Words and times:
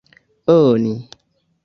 oni 0.55 0.95